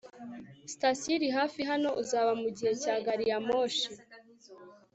sitasiyo 0.71 1.13
iri 1.17 1.29
hafi 1.37 1.59
hano 1.69 1.89
uzaba 2.01 2.31
mugihe 2.41 2.71
cya 2.83 2.95
gari 3.05 3.25
ya 3.31 3.39
moshi 3.47 3.87